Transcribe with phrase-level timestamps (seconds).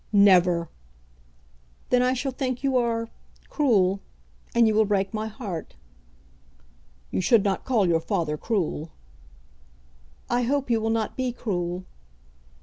[0.11, 0.67] "Never!"
[1.91, 3.07] "Then I shall think you are
[3.51, 3.99] cruel;
[4.55, 5.75] and you will break my heart."
[7.11, 8.89] "You should not call your father cruel."
[10.27, 11.85] "I hope you will not be cruel."